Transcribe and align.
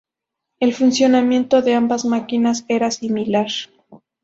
El 0.59 0.73
funcionamiento 0.73 1.61
de 1.61 1.75
ambas 1.75 2.05
máquinas 2.05 2.65
era 2.67 2.89
similar. 2.89 3.49